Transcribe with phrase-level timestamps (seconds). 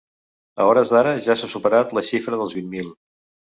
[0.61, 2.93] A hores d’ara ja s’ha supera la xifra dels vint mil.